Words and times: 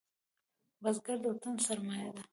بزګر 0.81 1.17
د 1.23 1.25
وطن 1.33 1.55
سرمايه 1.65 2.11
ده 2.15 2.23